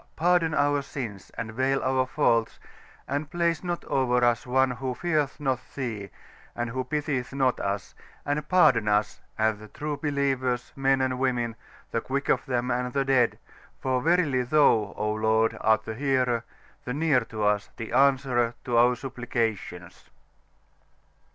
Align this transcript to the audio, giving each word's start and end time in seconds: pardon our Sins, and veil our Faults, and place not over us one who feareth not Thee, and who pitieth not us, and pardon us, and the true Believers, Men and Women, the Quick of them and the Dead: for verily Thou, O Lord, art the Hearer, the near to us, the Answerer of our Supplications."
pardon 0.15 0.51
our 0.55 0.81
Sins, 0.81 1.29
and 1.37 1.53
veil 1.53 1.79
our 1.83 2.07
Faults, 2.07 2.57
and 3.07 3.29
place 3.29 3.63
not 3.63 3.85
over 3.85 4.23
us 4.25 4.47
one 4.47 4.71
who 4.71 4.95
feareth 4.95 5.39
not 5.39 5.59
Thee, 5.75 6.09
and 6.55 6.71
who 6.71 6.83
pitieth 6.83 7.33
not 7.35 7.59
us, 7.59 7.93
and 8.25 8.49
pardon 8.49 8.87
us, 8.87 9.21
and 9.37 9.59
the 9.59 9.67
true 9.67 9.95
Believers, 9.97 10.73
Men 10.75 11.01
and 11.01 11.19
Women, 11.19 11.55
the 11.91 12.01
Quick 12.01 12.29
of 12.29 12.47
them 12.47 12.71
and 12.71 12.91
the 12.93 13.05
Dead: 13.05 13.37
for 13.79 14.01
verily 14.01 14.41
Thou, 14.41 14.91
O 14.97 15.13
Lord, 15.13 15.55
art 15.61 15.83
the 15.85 15.93
Hearer, 15.93 16.45
the 16.83 16.95
near 16.95 17.19
to 17.25 17.43
us, 17.43 17.69
the 17.77 17.91
Answerer 17.93 18.55
of 18.65 18.75
our 18.75 18.95
Supplications." 18.95 20.09